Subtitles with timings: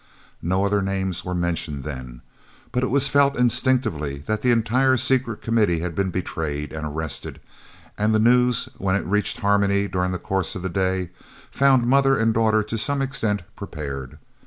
[0.41, 2.23] No other names were mentioned then,
[2.71, 7.39] but it was felt instinctively that the entire Secret Committee had been betrayed and arrested,
[7.99, 11.11] and the news, when it reached Harmony during the course of the day,
[11.51, 14.17] found mother and daughter to some extent prepared.